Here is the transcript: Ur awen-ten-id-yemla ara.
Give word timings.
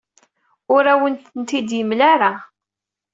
Ur 0.73 0.83
awen-ten-id-yemla 0.93 2.05
ara. 2.13 2.31